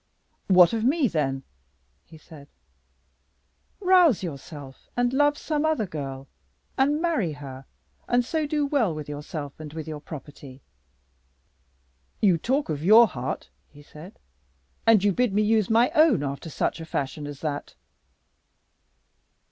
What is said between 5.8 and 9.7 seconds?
girl and marry her, and so do well with yourself